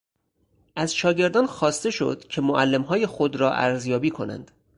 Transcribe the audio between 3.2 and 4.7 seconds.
را ارزیابی کنند.